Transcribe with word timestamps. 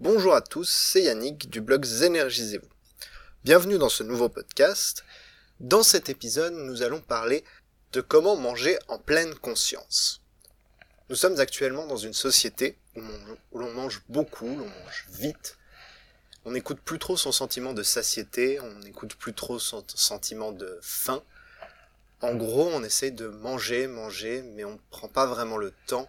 Bonjour 0.00 0.32
à 0.32 0.42
tous, 0.42 0.70
c'est 0.72 1.02
Yannick 1.02 1.50
du 1.50 1.60
blog 1.60 1.84
Zénergisez-vous. 1.84 2.68
Bienvenue 3.42 3.78
dans 3.78 3.88
ce 3.88 4.04
nouveau 4.04 4.28
podcast. 4.28 5.02
Dans 5.58 5.82
cet 5.82 6.08
épisode, 6.08 6.52
nous 6.52 6.82
allons 6.82 7.00
parler 7.00 7.42
de 7.90 8.00
comment 8.00 8.36
manger 8.36 8.78
en 8.86 9.00
pleine 9.00 9.34
conscience. 9.34 10.22
Nous 11.10 11.16
sommes 11.16 11.40
actuellement 11.40 11.84
dans 11.84 11.96
une 11.96 12.12
société 12.12 12.78
où 12.94 13.58
l'on 13.58 13.72
mange 13.72 14.02
beaucoup, 14.08 14.46
l'on 14.46 14.68
mange 14.68 15.08
vite. 15.10 15.58
On 16.44 16.52
n'écoute 16.52 16.78
plus 16.78 17.00
trop 17.00 17.16
son 17.16 17.32
sentiment 17.32 17.72
de 17.72 17.82
satiété, 17.82 18.60
on 18.60 18.78
n'écoute 18.78 19.16
plus 19.16 19.34
trop 19.34 19.58
son 19.58 19.84
sentiment 19.88 20.52
de 20.52 20.78
faim. 20.80 21.24
En 22.20 22.36
gros, 22.36 22.68
on 22.72 22.84
essaye 22.84 23.10
de 23.10 23.26
manger, 23.26 23.88
manger, 23.88 24.42
mais 24.42 24.64
on 24.64 24.74
ne 24.74 24.80
prend 24.90 25.08
pas 25.08 25.26
vraiment 25.26 25.56
le 25.56 25.72
temps 25.88 26.08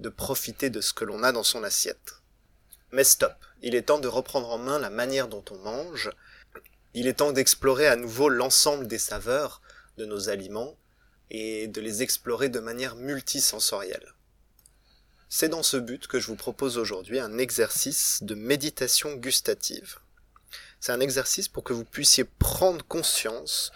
de 0.00 0.10
profiter 0.10 0.68
de 0.68 0.82
ce 0.82 0.92
que 0.92 1.06
l'on 1.06 1.22
a 1.22 1.32
dans 1.32 1.44
son 1.44 1.64
assiette. 1.64 2.21
Mais 2.92 3.04
stop, 3.04 3.34
il 3.62 3.74
est 3.74 3.82
temps 3.82 3.98
de 3.98 4.08
reprendre 4.08 4.50
en 4.50 4.58
main 4.58 4.78
la 4.78 4.90
manière 4.90 5.28
dont 5.28 5.44
on 5.50 5.56
mange, 5.58 6.10
il 6.94 7.06
est 7.06 7.14
temps 7.14 7.32
d'explorer 7.32 7.86
à 7.86 7.96
nouveau 7.96 8.28
l'ensemble 8.28 8.86
des 8.86 8.98
saveurs 8.98 9.62
de 9.96 10.04
nos 10.04 10.28
aliments 10.28 10.76
et 11.30 11.66
de 11.68 11.80
les 11.80 12.02
explorer 12.02 12.50
de 12.50 12.60
manière 12.60 12.96
multisensorielle. 12.96 14.12
C'est 15.30 15.48
dans 15.48 15.62
ce 15.62 15.78
but 15.78 16.06
que 16.06 16.20
je 16.20 16.26
vous 16.26 16.36
propose 16.36 16.76
aujourd'hui 16.76 17.18
un 17.18 17.38
exercice 17.38 18.22
de 18.22 18.34
méditation 18.34 19.14
gustative. 19.14 19.98
C'est 20.78 20.92
un 20.92 21.00
exercice 21.00 21.48
pour 21.48 21.64
que 21.64 21.72
vous 21.72 21.86
puissiez 21.86 22.24
prendre 22.24 22.84
conscience 22.84 23.72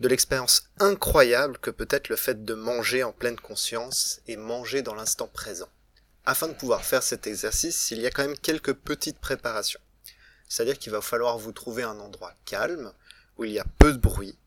de 0.00 0.08
l'expérience 0.08 0.70
incroyable 0.78 1.58
que 1.58 1.70
peut 1.70 1.88
être 1.90 2.08
le 2.08 2.16
fait 2.16 2.46
de 2.46 2.54
manger 2.54 3.02
en 3.02 3.12
pleine 3.12 3.38
conscience 3.38 4.22
et 4.26 4.38
manger 4.38 4.80
dans 4.80 4.94
l'instant 4.94 5.28
présent. 5.28 5.68
Afin 6.24 6.48
de 6.48 6.54
pouvoir 6.54 6.84
faire 6.84 7.02
cet 7.02 7.26
exercice, 7.26 7.90
il 7.90 8.00
y 8.00 8.06
a 8.06 8.10
quand 8.10 8.22
même 8.22 8.38
quelques 8.38 8.74
petites 8.74 9.18
préparations. 9.18 9.80
C'est-à-dire 10.48 10.78
qu'il 10.78 10.92
va 10.92 11.00
falloir 11.00 11.38
vous 11.38 11.52
trouver 11.52 11.82
un 11.82 11.98
endroit 11.98 12.34
calme, 12.44 12.92
où 13.38 13.44
il 13.44 13.52
y 13.52 13.58
a 13.58 13.64
peu 13.78 13.92
de 13.92 13.98
bruit, 13.98 14.38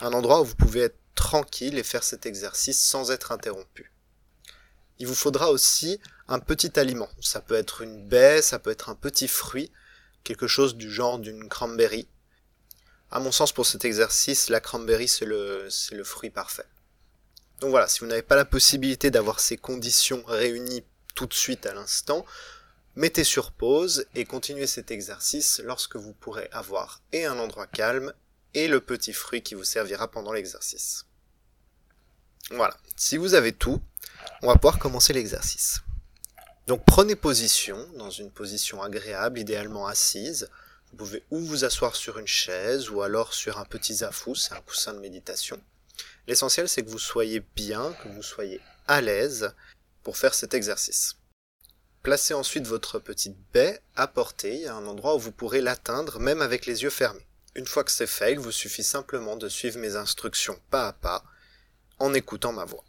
un 0.00 0.12
endroit 0.12 0.40
où 0.40 0.44
vous 0.44 0.54
pouvez 0.54 0.80
être 0.82 0.98
tranquille 1.14 1.76
et 1.78 1.82
faire 1.82 2.04
cet 2.04 2.24
exercice 2.24 2.80
sans 2.80 3.10
être 3.10 3.32
interrompu 3.32 3.90
il 5.00 5.06
vous 5.06 5.14
faudra 5.14 5.50
aussi 5.50 5.98
un 6.28 6.38
petit 6.38 6.78
aliment. 6.78 7.08
Ça 7.20 7.40
peut 7.40 7.54
être 7.54 7.80
une 7.80 8.06
baie, 8.06 8.42
ça 8.42 8.58
peut 8.58 8.70
être 8.70 8.90
un 8.90 8.94
petit 8.94 9.28
fruit, 9.28 9.72
quelque 10.24 10.46
chose 10.46 10.76
du 10.76 10.90
genre 10.90 11.18
d'une 11.18 11.48
cranberry. 11.48 12.06
À 13.10 13.18
mon 13.18 13.32
sens, 13.32 13.50
pour 13.50 13.66
cet 13.66 13.86
exercice, 13.86 14.50
la 14.50 14.60
cranberry, 14.60 15.08
c'est 15.08 15.24
le, 15.24 15.66
c'est 15.70 15.94
le 15.94 16.04
fruit 16.04 16.28
parfait. 16.28 16.66
Donc 17.60 17.70
voilà, 17.70 17.88
si 17.88 18.00
vous 18.00 18.06
n'avez 18.06 18.22
pas 18.22 18.36
la 18.36 18.44
possibilité 18.44 19.10
d'avoir 19.10 19.40
ces 19.40 19.56
conditions 19.56 20.22
réunies 20.26 20.84
tout 21.14 21.26
de 21.26 21.34
suite 21.34 21.66
à 21.66 21.74
l'instant, 21.74 22.24
mettez 22.96 23.24
sur 23.24 23.52
pause 23.52 24.06
et 24.14 24.24
continuez 24.24 24.66
cet 24.66 24.90
exercice 24.90 25.60
lorsque 25.64 25.96
vous 25.96 26.12
pourrez 26.12 26.48
avoir 26.52 27.02
et 27.12 27.24
un 27.24 27.38
endroit 27.38 27.66
calme 27.66 28.12
et 28.54 28.68
le 28.68 28.80
petit 28.80 29.12
fruit 29.12 29.42
qui 29.42 29.54
vous 29.54 29.64
servira 29.64 30.10
pendant 30.10 30.32
l'exercice. 30.32 31.06
Voilà, 32.50 32.76
si 32.96 33.16
vous 33.16 33.34
avez 33.34 33.52
tout, 33.52 33.80
on 34.42 34.48
va 34.48 34.54
pouvoir 34.54 34.78
commencer 34.78 35.12
l'exercice. 35.12 35.82
Donc 36.66 36.84
prenez 36.84 37.16
position, 37.16 37.88
dans 37.96 38.10
une 38.10 38.30
position 38.30 38.82
agréable, 38.82 39.38
idéalement 39.38 39.86
assise. 39.86 40.48
Vous 40.90 40.96
pouvez 40.96 41.24
ou 41.30 41.38
vous 41.38 41.64
asseoir 41.64 41.94
sur 41.94 42.18
une 42.18 42.26
chaise 42.26 42.90
ou 42.90 43.02
alors 43.02 43.34
sur 43.34 43.58
un 43.58 43.64
petit 43.64 43.94
zafou, 43.94 44.34
c'est 44.34 44.54
un 44.54 44.60
coussin 44.60 44.92
de 44.92 44.98
méditation. 44.98 45.60
L'essentiel 46.26 46.68
c'est 46.68 46.82
que 46.82 46.90
vous 46.90 46.98
soyez 46.98 47.40
bien, 47.54 47.92
que 48.02 48.08
vous 48.08 48.22
soyez 48.22 48.60
à 48.88 49.00
l'aise 49.00 49.54
pour 50.02 50.16
faire 50.16 50.34
cet 50.34 50.54
exercice. 50.54 51.16
Placez 52.02 52.32
ensuite 52.32 52.66
votre 52.66 52.98
petite 52.98 53.36
baie 53.52 53.80
à 53.94 54.06
portée 54.06 54.66
à 54.66 54.74
un 54.74 54.86
endroit 54.86 55.16
où 55.16 55.18
vous 55.18 55.32
pourrez 55.32 55.60
l'atteindre 55.60 56.18
même 56.18 56.40
avec 56.40 56.64
les 56.64 56.82
yeux 56.82 56.90
fermés. 56.90 57.26
Une 57.54 57.66
fois 57.66 57.84
que 57.84 57.90
c'est 57.90 58.06
fait, 58.06 58.32
il 58.32 58.38
vous 58.38 58.52
suffit 58.52 58.84
simplement 58.84 59.36
de 59.36 59.48
suivre 59.48 59.78
mes 59.78 59.96
instructions 59.96 60.58
pas 60.70 60.88
à 60.88 60.92
pas 60.92 61.24
en 61.98 62.14
écoutant 62.14 62.52
ma 62.52 62.64
voix. 62.64 62.84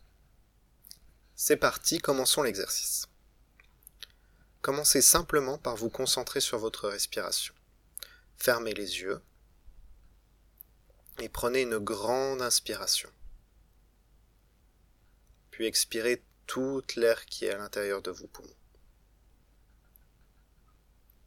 C'est 1.36 1.58
parti, 1.58 2.00
commençons 2.00 2.44
l'exercice. 2.44 3.08
Commencez 4.62 5.02
simplement 5.02 5.58
par 5.58 5.76
vous 5.76 5.90
concentrer 5.90 6.40
sur 6.40 6.60
votre 6.60 6.88
respiration. 6.88 7.54
Fermez 8.38 8.74
les 8.74 9.00
yeux 9.02 9.22
et 11.20 11.30
prenez 11.30 11.64
une 11.64 11.80
grande 11.80 12.42
inspiration. 12.42 13.10
Puis 15.50 15.66
expirez 15.66 16.24
toute 16.52 16.96
l'air 16.98 17.26
qui 17.28 17.46
est 17.46 17.52
à 17.52 17.58
l'intérieur 17.58 18.02
de 18.02 18.12
vos 18.12 18.28
poumons. 18.28 18.54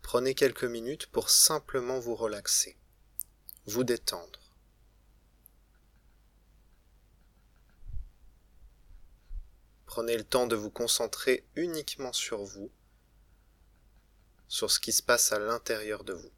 Prenez 0.03 0.35
quelques 0.35 0.65
minutes 0.65 1.07
pour 1.07 1.31
simplement 1.31 1.99
vous 1.99 2.15
relaxer, 2.15 2.77
vous 3.65 3.85
détendre. 3.85 4.53
Prenez 9.87 10.19
le 10.19 10.25
temps 10.25 10.47
de 10.47 10.57
vous 10.57 10.71
concentrer 10.71 11.49
uniquement 11.57 12.13
sur 12.13 12.45
vous, 12.45 12.71
sur 14.47 14.71
ce 14.71 14.79
qui 14.79 14.93
se 14.93 15.03
passe 15.03 15.33
à 15.33 15.39
l'intérieur 15.39 16.05
de 16.05 16.13
vous. 16.13 16.33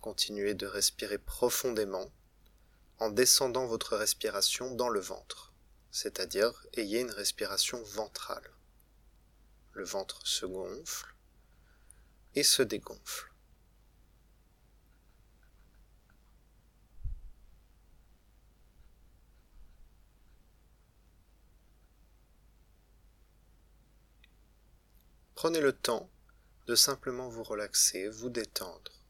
Continuez 0.00 0.54
de 0.54 0.66
respirer 0.66 1.18
profondément 1.18 2.08
en 2.98 3.10
descendant 3.10 3.66
votre 3.66 3.96
respiration 3.96 4.74
dans 4.74 4.88
le 4.88 5.00
ventre, 5.00 5.52
c'est-à-dire 5.90 6.66
ayez 6.74 7.00
une 7.00 7.10
respiration 7.10 7.82
ventrale. 7.82 8.50
Le 9.72 9.84
ventre 9.84 10.26
se 10.26 10.46
gonfle 10.46 11.14
et 12.34 12.42
se 12.42 12.62
dégonfle. 12.62 13.32
Prenez 25.34 25.60
le 25.60 25.74
temps 25.74 26.10
de 26.66 26.74
simplement 26.74 27.28
vous 27.28 27.42
relaxer, 27.42 28.08
vous 28.08 28.30
détendre. 28.30 29.05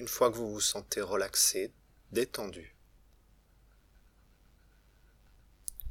Une 0.00 0.08
fois 0.08 0.30
que 0.30 0.36
vous 0.36 0.50
vous 0.50 0.62
sentez 0.62 1.02
relaxé, 1.02 1.74
détendu, 2.10 2.74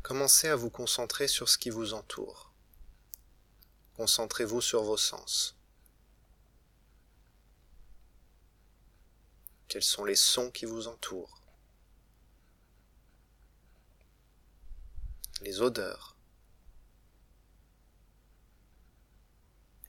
commencez 0.02 0.48
à 0.48 0.56
vous 0.56 0.72
concentrer 0.72 1.28
sur 1.28 1.48
ce 1.48 1.60
qui 1.60 1.70
vous 1.70 1.94
entoure. 1.94 2.52
Concentrez-vous 3.94 4.62
sur 4.62 4.82
vos 4.82 4.98
sens. 4.98 5.56
Quels 9.68 9.84
sont 9.84 10.06
les 10.06 10.16
sons 10.16 10.50
qui 10.50 10.66
vous 10.66 10.88
entourent? 10.88 11.44
Les 15.42 15.62
odeurs. 15.62 16.18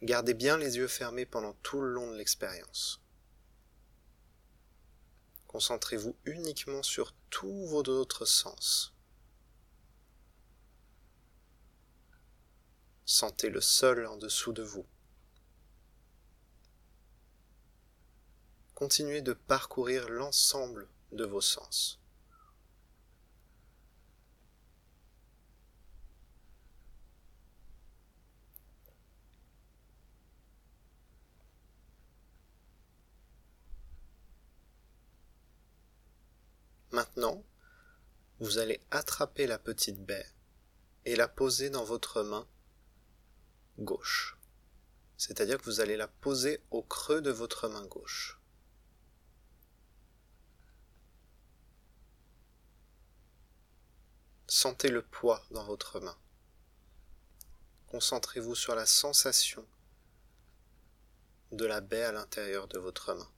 Gardez 0.02 0.34
bien 0.34 0.58
les 0.58 0.76
yeux 0.76 0.88
fermés 0.88 1.24
pendant 1.24 1.54
tout 1.62 1.80
le 1.80 1.88
long 1.88 2.10
de 2.10 2.18
l'expérience. 2.18 3.00
Concentrez-vous 5.50 6.14
uniquement 6.26 6.84
sur 6.84 7.12
tous 7.28 7.66
vos 7.66 7.82
autres 7.82 8.24
sens. 8.24 8.94
Sentez 13.04 13.50
le 13.50 13.60
sol 13.60 14.06
en 14.06 14.16
dessous 14.16 14.52
de 14.52 14.62
vous. 14.62 14.86
Continuez 18.76 19.22
de 19.22 19.32
parcourir 19.32 20.08
l'ensemble 20.08 20.88
de 21.10 21.24
vos 21.24 21.40
sens. 21.40 21.99
Maintenant, 36.92 37.44
vous 38.40 38.58
allez 38.58 38.80
attraper 38.90 39.46
la 39.46 39.58
petite 39.58 40.04
baie 40.04 40.26
et 41.04 41.14
la 41.14 41.28
poser 41.28 41.70
dans 41.70 41.84
votre 41.84 42.22
main 42.22 42.46
gauche. 43.78 44.36
C'est-à-dire 45.16 45.58
que 45.58 45.64
vous 45.64 45.80
allez 45.80 45.96
la 45.96 46.08
poser 46.08 46.62
au 46.70 46.82
creux 46.82 47.20
de 47.20 47.30
votre 47.30 47.68
main 47.68 47.84
gauche. 47.86 48.40
Sentez 54.46 54.88
le 54.88 55.02
poids 55.02 55.44
dans 55.52 55.64
votre 55.64 56.00
main. 56.00 56.16
Concentrez-vous 57.86 58.54
sur 58.54 58.74
la 58.74 58.86
sensation 58.86 59.64
de 61.52 61.66
la 61.66 61.80
baie 61.80 62.02
à 62.02 62.12
l'intérieur 62.12 62.66
de 62.66 62.78
votre 62.78 63.14
main. 63.14 63.30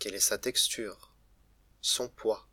Quelle 0.00 0.14
est 0.14 0.18
sa 0.20 0.38
texture? 0.38 1.12
Son 1.82 2.08
poids? 2.08 2.48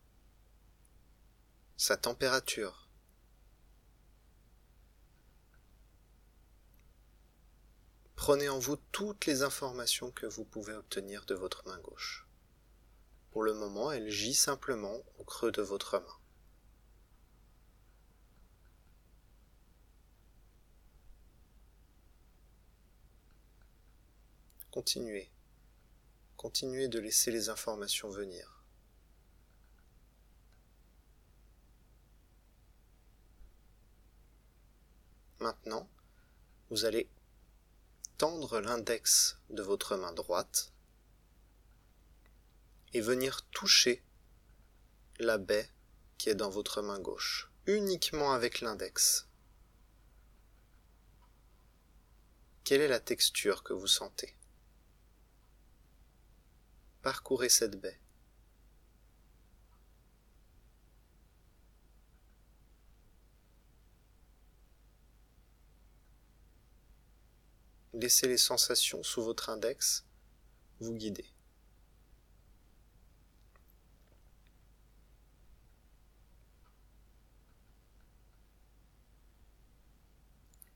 Sa 1.77 1.95
température? 1.95 2.89
Prenez 8.17 8.49
en 8.49 8.59
vous 8.59 8.75
toutes 8.91 9.27
les 9.27 9.43
informations 9.43 10.11
que 10.11 10.25
vous 10.25 10.43
pouvez 10.43 10.73
obtenir 10.73 11.23
de 11.25 11.35
votre 11.35 11.65
main 11.65 11.79
gauche. 11.79 12.27
Pour 13.31 13.43
le 13.43 13.53
moment, 13.53 13.93
elle 13.93 14.09
gît 14.09 14.33
simplement 14.33 14.97
au 15.17 15.23
creux 15.23 15.53
de 15.53 15.61
votre 15.61 15.99
main. 15.99 16.19
Continuez. 24.69 25.31
Continuez 26.37 26.87
de 26.87 26.99
laisser 26.99 27.31
les 27.31 27.49
informations 27.49 28.11
venir. 28.11 28.63
Maintenant, 35.39 35.89
vous 36.69 36.85
allez 36.85 37.09
tendre 38.19 38.59
l'index 38.59 39.39
de 39.49 39.63
votre 39.63 39.95
main 39.97 40.13
droite 40.13 40.71
et 42.93 43.01
venir 43.01 43.41
toucher 43.49 44.03
la 45.19 45.39
baie 45.39 45.69
qui 46.19 46.29
est 46.29 46.35
dans 46.35 46.51
votre 46.51 46.83
main 46.83 46.99
gauche, 46.99 47.51
uniquement 47.65 48.33
avec 48.33 48.61
l'index. 48.61 49.27
Quelle 52.63 52.81
est 52.81 52.87
la 52.87 52.99
texture 52.99 53.63
que 53.63 53.73
vous 53.73 53.87
sentez? 53.87 54.35
Parcourez 57.01 57.49
cette 57.49 57.79
baie. 57.79 57.99
Laissez 67.93 68.27
les 68.27 68.37
sensations 68.37 69.01
sous 69.01 69.23
votre 69.23 69.49
index 69.49 70.05
vous 70.79 70.93
guider. 70.93 71.25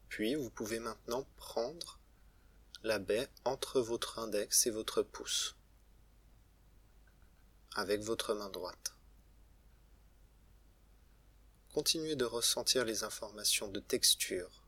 Puis 0.10 0.36
vous 0.36 0.50
pouvez 0.50 0.80
maintenant 0.80 1.28
prendre 1.38 2.00
la 2.84 2.98
baie 3.00 3.30
entre 3.46 3.80
votre 3.82 4.18
index 4.18 4.66
et 4.66 4.72
votre 4.72 5.04
pouce 5.04 5.56
avec 7.76 8.02
votre 8.02 8.34
main 8.34 8.50
droite. 8.50 8.94
Continuez 11.74 12.16
de 12.16 12.26
ressentir 12.26 12.84
les 12.84 13.04
informations 13.04 13.70
de 13.70 13.80
texture. 13.80 14.64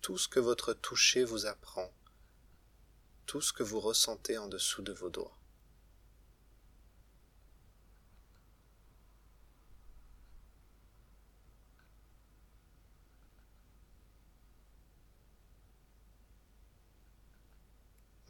Tout 0.00 0.16
ce 0.16 0.28
que 0.28 0.40
votre 0.40 0.72
toucher 0.72 1.24
vous 1.24 1.44
apprend, 1.44 1.92
tout 3.26 3.42
ce 3.42 3.52
que 3.52 3.62
vous 3.62 3.80
ressentez 3.80 4.38
en 4.38 4.48
dessous 4.48 4.82
de 4.82 4.92
vos 4.92 5.10
doigts. 5.10 5.39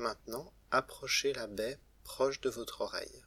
Maintenant, 0.01 0.51
approchez 0.71 1.35
la 1.35 1.47
baie 1.47 1.79
proche 2.05 2.41
de 2.41 2.49
votre 2.49 2.81
oreille 2.81 3.23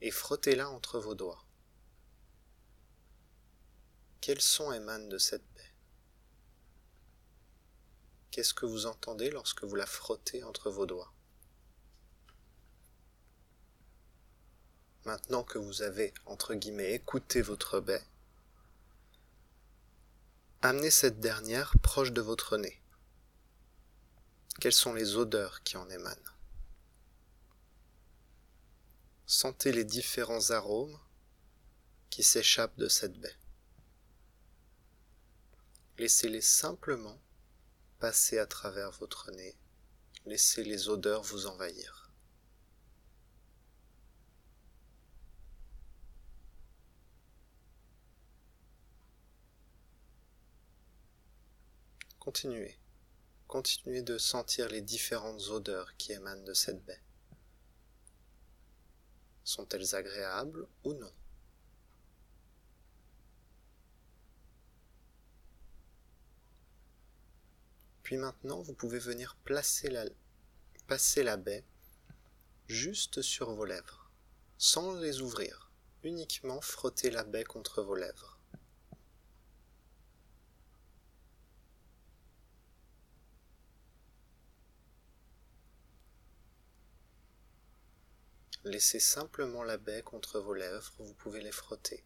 et 0.00 0.10
frottez-la 0.10 0.70
entre 0.70 0.98
vos 0.98 1.14
doigts. 1.14 1.44
Quel 4.22 4.40
son 4.40 4.72
émane 4.72 5.10
de 5.10 5.18
cette 5.18 5.44
baie? 5.54 5.74
Qu'est-ce 8.30 8.54
que 8.54 8.64
vous 8.64 8.86
entendez 8.86 9.28
lorsque 9.28 9.64
vous 9.64 9.74
la 9.74 9.84
frottez 9.84 10.42
entre 10.44 10.70
vos 10.70 10.86
doigts? 10.86 11.12
Maintenant 15.04 15.44
que 15.44 15.58
vous 15.58 15.82
avez, 15.82 16.14
entre 16.24 16.54
guillemets, 16.54 16.94
écouté 16.94 17.42
votre 17.42 17.80
baie, 17.80 18.06
amenez 20.62 20.90
cette 20.90 21.20
dernière 21.20 21.78
proche 21.82 22.12
de 22.12 22.22
votre 22.22 22.56
nez. 22.56 22.80
Quelles 24.60 24.72
sont 24.72 24.92
les 24.92 25.14
odeurs 25.14 25.62
qui 25.62 25.76
en 25.76 25.88
émanent? 25.88 26.16
Sentez 29.24 29.70
les 29.70 29.84
différents 29.84 30.50
arômes 30.50 30.98
qui 32.10 32.24
s'échappent 32.24 32.76
de 32.76 32.88
cette 32.88 33.20
baie. 33.20 33.36
Laissez-les 35.98 36.40
simplement 36.40 37.20
passer 38.00 38.38
à 38.38 38.46
travers 38.46 38.90
votre 38.92 39.30
nez. 39.30 39.56
Laissez 40.26 40.64
les 40.64 40.88
odeurs 40.88 41.22
vous 41.22 41.46
envahir. 41.46 42.10
Continuez. 52.18 52.77
Continuez 53.48 54.02
de 54.02 54.18
sentir 54.18 54.68
les 54.68 54.82
différentes 54.82 55.48
odeurs 55.48 55.96
qui 55.96 56.12
émanent 56.12 56.44
de 56.44 56.52
cette 56.52 56.84
baie. 56.84 57.00
Sont-elles 59.42 59.94
agréables 59.94 60.68
ou 60.84 60.92
non? 60.92 61.10
Puis 68.02 68.18
maintenant, 68.18 68.60
vous 68.60 68.74
pouvez 68.74 68.98
venir 68.98 69.34
placer 69.44 69.88
la, 69.88 70.04
passer 70.86 71.22
la 71.22 71.38
baie 71.38 71.64
juste 72.68 73.22
sur 73.22 73.54
vos 73.54 73.64
lèvres, 73.64 74.10
sans 74.58 74.92
les 74.92 75.22
ouvrir, 75.22 75.70
uniquement 76.02 76.60
frotter 76.60 77.10
la 77.10 77.24
baie 77.24 77.44
contre 77.44 77.82
vos 77.82 77.96
lèvres. 77.96 78.37
Laissez 88.68 89.00
simplement 89.00 89.62
la 89.62 89.78
baie 89.78 90.02
contre 90.02 90.40
vos 90.40 90.52
lèvres, 90.52 90.92
vous 90.98 91.14
pouvez 91.14 91.40
les 91.40 91.52
frotter. 91.52 92.04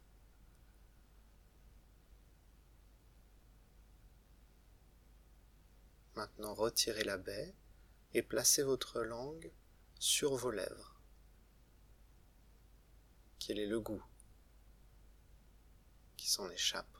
Maintenant 6.14 6.54
retirez 6.54 7.02
la 7.02 7.18
baie 7.18 7.52
et 8.14 8.22
placez 8.22 8.62
votre 8.62 9.00
langue 9.00 9.50
sur 9.98 10.36
vos 10.36 10.52
lèvres. 10.52 11.00
Quel 13.40 13.58
est 13.58 13.66
le 13.66 13.80
goût 13.80 14.04
qui 16.16 16.30
s'en 16.30 16.48
échappe? 16.48 16.96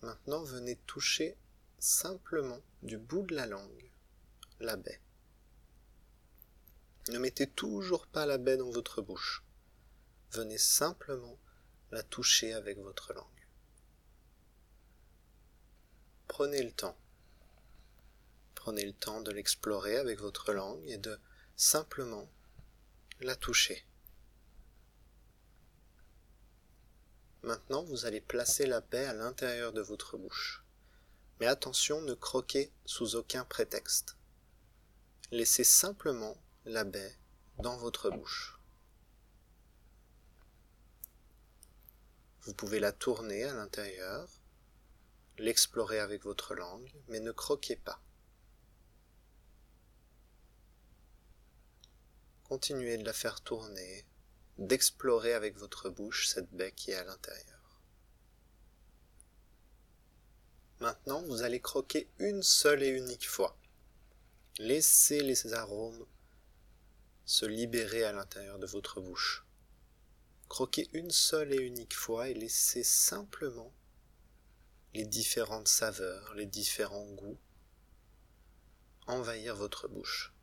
Maintenant 0.00 0.42
venez 0.42 0.74
toucher 0.78 1.38
simplement 1.82 2.60
du 2.84 2.96
bout 2.96 3.22
de 3.22 3.34
la 3.34 3.44
langue 3.44 3.90
la 4.60 4.76
baie. 4.76 5.00
Ne 7.08 7.18
mettez 7.18 7.48
toujours 7.48 8.06
pas 8.06 8.24
la 8.24 8.38
baie 8.38 8.56
dans 8.56 8.70
votre 8.70 9.02
bouche. 9.02 9.42
Venez 10.30 10.58
simplement 10.58 11.36
la 11.90 12.04
toucher 12.04 12.52
avec 12.52 12.78
votre 12.78 13.12
langue. 13.12 13.48
Prenez 16.28 16.62
le 16.62 16.70
temps. 16.70 16.96
Prenez 18.54 18.84
le 18.86 18.92
temps 18.92 19.20
de 19.20 19.32
l'explorer 19.32 19.96
avec 19.96 20.20
votre 20.20 20.52
langue 20.52 20.88
et 20.88 20.98
de 20.98 21.18
simplement 21.56 22.30
la 23.18 23.34
toucher. 23.34 23.84
Maintenant, 27.42 27.82
vous 27.82 28.06
allez 28.06 28.20
placer 28.20 28.66
la 28.66 28.80
baie 28.80 29.06
à 29.06 29.14
l'intérieur 29.14 29.72
de 29.72 29.80
votre 29.80 30.16
bouche. 30.16 30.61
Mais 31.40 31.46
attention, 31.46 32.00
ne 32.02 32.14
croquez 32.14 32.72
sous 32.84 33.16
aucun 33.16 33.44
prétexte. 33.44 34.16
Laissez 35.30 35.64
simplement 35.64 36.36
la 36.64 36.84
baie 36.84 37.18
dans 37.58 37.76
votre 37.76 38.10
bouche. 38.10 38.58
Vous 42.42 42.54
pouvez 42.54 42.80
la 42.80 42.92
tourner 42.92 43.44
à 43.44 43.54
l'intérieur, 43.54 44.28
l'explorer 45.38 46.00
avec 46.00 46.22
votre 46.22 46.54
langue, 46.54 46.92
mais 47.08 47.20
ne 47.20 47.32
croquez 47.32 47.76
pas. 47.76 48.02
Continuez 52.44 52.98
de 52.98 53.04
la 53.04 53.12
faire 53.12 53.40
tourner, 53.40 54.04
d'explorer 54.58 55.34
avec 55.34 55.56
votre 55.56 55.88
bouche 55.88 56.28
cette 56.28 56.50
baie 56.50 56.72
qui 56.72 56.90
est 56.90 56.96
à 56.96 57.04
l'intérieur. 57.04 57.51
Maintenant, 60.82 61.22
vous 61.22 61.42
allez 61.42 61.60
croquer 61.60 62.10
une 62.18 62.42
seule 62.42 62.82
et 62.82 62.88
unique 62.88 63.28
fois. 63.28 63.56
Laissez 64.58 65.22
les 65.22 65.54
arômes 65.54 66.04
se 67.24 67.46
libérer 67.46 68.02
à 68.02 68.10
l'intérieur 68.10 68.58
de 68.58 68.66
votre 68.66 69.00
bouche. 69.00 69.46
Croquez 70.48 70.88
une 70.92 71.12
seule 71.12 71.54
et 71.54 71.62
unique 71.62 71.94
fois 71.94 72.30
et 72.30 72.34
laissez 72.34 72.82
simplement 72.82 73.72
les 74.92 75.04
différentes 75.04 75.68
saveurs, 75.68 76.34
les 76.34 76.46
différents 76.46 77.06
goûts 77.12 77.38
envahir 79.06 79.54
votre 79.54 79.86
bouche. 79.86 80.34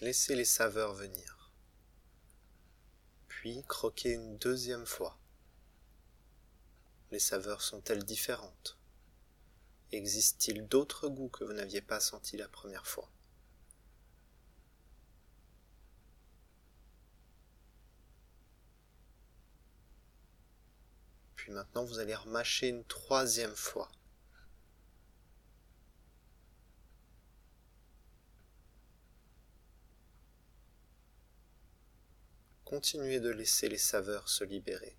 Laissez 0.00 0.34
les 0.34 0.44
saveurs 0.44 0.94
venir. 0.94 1.43
Puis 3.44 3.62
croquez 3.68 4.12
une 4.12 4.38
deuxième 4.38 4.86
fois. 4.86 5.18
Les 7.10 7.18
saveurs 7.18 7.60
sont-elles 7.60 8.02
différentes? 8.02 8.78
Existe-t-il 9.92 10.66
d'autres 10.66 11.08
goûts 11.10 11.28
que 11.28 11.44
vous 11.44 11.52
n'aviez 11.52 11.82
pas 11.82 12.00
sentis 12.00 12.38
la 12.38 12.48
première 12.48 12.86
fois? 12.86 13.10
Puis 21.36 21.52
maintenant, 21.52 21.84
vous 21.84 21.98
allez 21.98 22.14
remâcher 22.14 22.68
une 22.68 22.84
troisième 22.86 23.54
fois. 23.54 23.92
Continuez 32.74 33.20
de 33.20 33.30
laisser 33.30 33.68
les 33.68 33.78
saveurs 33.78 34.28
se 34.28 34.42
libérer. 34.42 34.96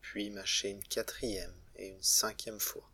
Puis 0.00 0.28
mâchez 0.30 0.70
une 0.70 0.82
quatrième 0.82 1.54
et 1.76 1.86
une 1.86 2.02
cinquième 2.02 2.58
fois. 2.58 2.90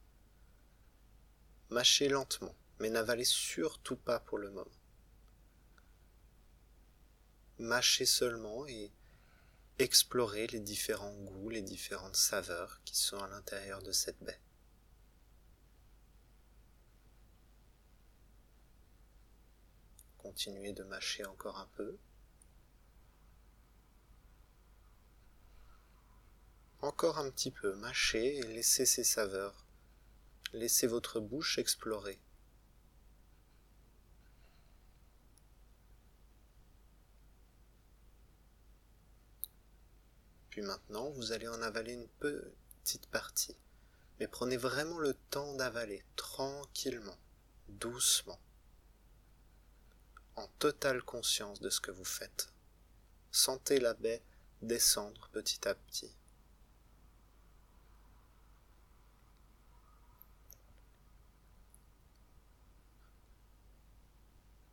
Mâchez 1.70 2.10
lentement, 2.10 2.54
mais 2.78 2.90
n'avalez 2.90 3.24
surtout 3.24 3.96
pas 3.96 4.20
pour 4.20 4.36
le 4.36 4.50
moment. 4.50 4.68
Mâchez 7.58 8.04
seulement 8.04 8.66
et 8.66 8.92
explorez 9.78 10.46
les 10.48 10.60
différents 10.60 11.14
goûts, 11.14 11.48
les 11.48 11.62
différentes 11.62 12.16
saveurs 12.16 12.82
qui 12.84 12.98
sont 12.98 13.18
à 13.18 13.28
l'intérieur 13.28 13.80
de 13.80 13.92
cette 13.92 14.22
baie. 14.22 14.42
Continuez 20.28 20.75
de 20.75 20.85
mâcher 20.85 21.25
encore 21.25 21.58
un 21.58 21.68
peu. 21.75 21.97
Encore 26.82 27.18
un 27.18 27.30
petit 27.30 27.50
peu, 27.50 27.75
mâchez 27.76 28.37
et 28.37 28.42
laissez 28.42 28.85
ces 28.85 29.04
saveurs. 29.04 29.64
Laissez 30.52 30.87
votre 30.87 31.18
bouche 31.18 31.56
explorer. 31.56 32.20
Puis 40.50 40.61
maintenant, 40.61 41.08
vous 41.12 41.32
allez 41.32 41.49
en 41.49 41.62
avaler 41.62 41.94
une 41.94 42.08
petite 42.20 43.06
partie. 43.06 43.56
Mais 44.20 44.28
prenez 44.28 44.58
vraiment 44.58 44.99
le 44.99 45.14
temps 45.30 45.54
d'avaler 45.54 46.04
tranquillement, 46.16 47.18
doucement 47.70 48.38
en 50.38 50.47
totale 50.61 51.02
conscience 51.02 51.61
de 51.61 51.68
ce 51.68 51.80
que 51.80 51.90
vous 51.90 52.04
faites. 52.04 52.52
Sentez 53.33 53.80
la 53.80 53.95
baie 53.95 54.23
descendre 54.62 55.28
petit 55.33 55.66
à 55.66 55.75
petit. 55.75 56.14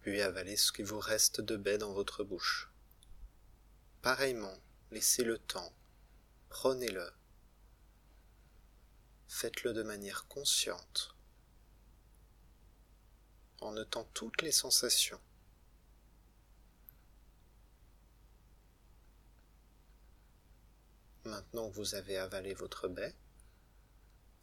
Puis 0.01 0.21
avalez 0.21 0.55
ce 0.55 0.71
qui 0.71 0.83
vous 0.83 0.99
reste 0.99 1.41
de 1.41 1.57
baie 1.57 1.79
dans 1.79 1.93
votre 1.93 2.23
bouche. 2.23 2.71
Pareillement, 4.03 4.59
laissez 4.91 5.23
le 5.23 5.39
temps, 5.39 5.73
prenez-le, 6.49 7.11
faites-le 9.27 9.73
de 9.73 9.81
manière 9.81 10.27
consciente, 10.27 11.15
en 13.61 13.71
notant 13.71 14.03
toutes 14.13 14.43
les 14.43 14.51
sensations. 14.51 15.19
Maintenant 21.25 21.71
que 21.71 21.75
vous 21.75 21.95
avez 21.95 22.17
avalé 22.17 22.53
votre 22.53 22.87
baie, 22.87 23.15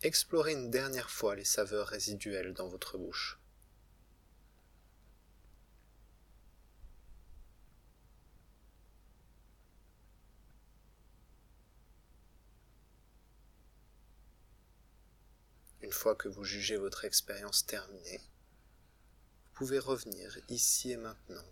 explorez 0.02 0.52
une 0.52 0.68
dernière 0.68 1.10
fois 1.10 1.36
les 1.36 1.44
saveurs 1.44 1.86
résiduelles 1.86 2.54
dans 2.54 2.66
votre 2.66 2.98
bouche. 2.98 3.38
Une 15.82 15.92
fois 15.92 16.16
que 16.16 16.28
vous 16.28 16.42
jugez 16.42 16.76
votre 16.76 17.04
expérience 17.04 17.64
terminée, 17.64 18.18
vous 18.18 19.52
pouvez 19.52 19.78
revenir 19.78 20.36
ici 20.48 20.90
et 20.90 20.96
maintenant. 20.96 21.46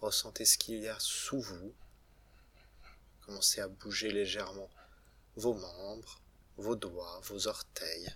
Ressentez 0.00 0.46
ce 0.46 0.56
qu'il 0.56 0.78
y 0.80 0.88
a 0.88 0.98
sous 0.98 1.40
vous 1.40 1.74
Commencez 3.26 3.60
à 3.60 3.68
bouger 3.68 4.10
légèrement 4.10 4.68
vos 5.36 5.54
membres, 5.54 6.20
vos 6.56 6.76
doigts, 6.76 7.20
vos 7.24 7.46
orteils. 7.46 8.14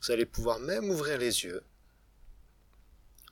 Vous 0.00 0.10
allez 0.10 0.26
pouvoir 0.26 0.60
même 0.60 0.90
ouvrir 0.90 1.18
les 1.18 1.44
yeux. 1.44 1.64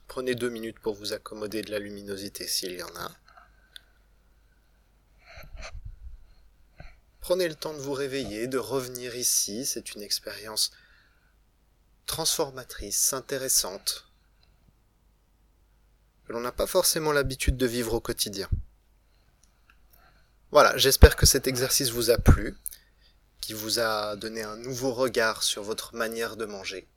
Prenez 0.07 0.33
deux 0.33 0.49
minutes 0.49 0.79
pour 0.79 0.95
vous 0.95 1.13
accommoder 1.13 1.61
de 1.61 1.71
la 1.71 1.79
luminosité 1.79 2.47
s'il 2.47 2.73
y 2.73 2.83
en 2.83 2.95
a. 2.95 3.11
Prenez 7.19 7.47
le 7.47 7.55
temps 7.55 7.73
de 7.73 7.79
vous 7.79 7.93
réveiller, 7.93 8.47
de 8.47 8.57
revenir 8.57 9.15
ici. 9.15 9.65
C'est 9.67 9.93
une 9.93 10.01
expérience 10.01 10.71
transformatrice, 12.07 13.13
intéressante, 13.13 14.11
que 16.25 16.33
l'on 16.33 16.39
n'a 16.39 16.51
pas 16.51 16.65
forcément 16.65 17.11
l'habitude 17.11 17.55
de 17.55 17.67
vivre 17.67 17.93
au 17.93 18.01
quotidien. 18.01 18.49
Voilà, 20.51 20.75
j'espère 20.77 21.15
que 21.15 21.27
cet 21.27 21.45
exercice 21.45 21.91
vous 21.91 22.09
a 22.09 22.17
plu, 22.17 22.57
qui 23.39 23.53
vous 23.53 23.77
a 23.77 24.15
donné 24.15 24.41
un 24.41 24.57
nouveau 24.57 24.91
regard 24.91 25.43
sur 25.43 25.61
votre 25.61 25.93
manière 25.93 26.37
de 26.37 26.45
manger, 26.45 26.87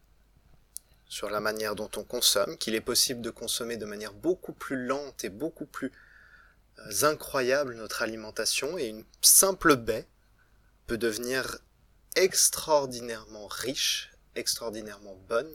sur 1.07 1.29
la 1.29 1.39
manière 1.39 1.77
dont 1.77 1.91
on 1.97 2.03
consomme, 2.03 2.57
qu'il 2.57 2.75
est 2.75 2.81
possible 2.81 3.21
de 3.21 3.29
consommer 3.29 3.77
de 3.77 3.85
manière 3.85 4.15
beaucoup 4.15 4.55
plus 4.55 4.87
lente 4.87 5.25
et 5.25 5.29
beaucoup 5.29 5.67
plus 5.67 5.93
euh, 6.79 7.05
incroyable 7.05 7.75
notre 7.75 8.01
alimentation, 8.01 8.79
et 8.79 8.87
une 8.87 9.05
simple 9.21 9.77
baie 9.77 10.09
peut 10.87 10.97
devenir 10.97 11.59
extraordinairement 12.17 13.49
riche, 13.49 14.13
extraordinairement 14.35 15.17
bonne, 15.29 15.53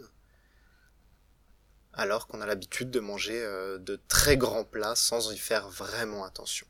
alors 1.94 2.28
qu'on 2.28 2.42
a 2.42 2.46
l'habitude 2.46 2.92
de 2.92 3.00
manger 3.00 3.42
euh, 3.42 3.80
de 3.80 4.00
très 4.08 4.38
grands 4.38 4.66
plats 4.66 4.96
sans 4.96 5.32
y 5.32 5.38
faire 5.40 5.68
vraiment 5.70 6.26
attention. 6.26 6.68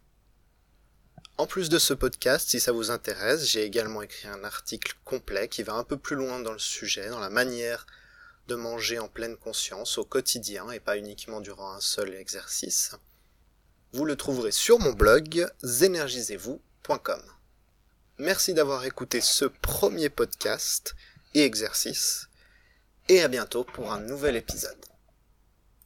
En 1.37 1.45
plus 1.45 1.69
de 1.69 1.77
ce 1.77 1.93
podcast, 1.93 2.49
si 2.49 2.59
ça 2.59 2.71
vous 2.71 2.89
intéresse, 2.89 3.45
j'ai 3.45 3.63
également 3.63 4.01
écrit 4.01 4.27
un 4.27 4.43
article 4.43 4.95
complet 5.05 5.47
qui 5.47 5.61
va 5.61 5.73
un 5.73 5.83
peu 5.83 5.95
plus 5.95 6.15
loin 6.15 6.39
dans 6.39 6.51
le 6.51 6.57
sujet, 6.57 7.09
dans 7.09 7.19
la 7.19 7.29
manière 7.29 7.85
de 8.47 8.55
manger 8.55 8.97
en 8.97 9.07
pleine 9.07 9.37
conscience 9.37 9.99
au 9.99 10.03
quotidien 10.03 10.71
et 10.71 10.79
pas 10.79 10.97
uniquement 10.97 11.39
durant 11.39 11.73
un 11.73 11.79
seul 11.79 12.15
exercice. 12.15 12.95
Vous 13.93 14.05
le 14.05 14.15
trouverez 14.15 14.51
sur 14.51 14.79
mon 14.79 14.93
blog 14.93 15.47
zenergisez-vous.com. 15.63 17.21
Merci 18.17 18.55
d'avoir 18.55 18.85
écouté 18.85 19.21
ce 19.21 19.45
premier 19.45 20.09
podcast 20.09 20.95
et 21.35 21.43
exercice 21.43 22.29
et 23.09 23.21
à 23.21 23.27
bientôt 23.27 23.63
pour 23.63 23.93
un 23.93 23.99
nouvel 23.99 24.37
épisode. 24.37 24.83